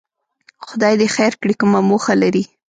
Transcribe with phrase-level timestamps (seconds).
[0.67, 2.43] خدای دې خیر کړي، کومه موخه لري؟